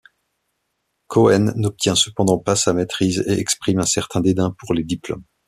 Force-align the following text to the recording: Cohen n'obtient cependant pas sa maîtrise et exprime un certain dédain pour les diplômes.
Cohen 1.09 1.53
n'obtient 1.55 1.93
cependant 1.93 2.39
pas 2.39 2.55
sa 2.55 2.73
maîtrise 2.73 3.23
et 3.27 3.39
exprime 3.39 3.77
un 3.77 3.85
certain 3.85 4.19
dédain 4.19 4.55
pour 4.57 4.73
les 4.73 4.83
diplômes. 4.83 5.21